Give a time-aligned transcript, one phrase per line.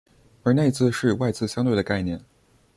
[0.41, 2.19] 而内字是与外字相对的概念。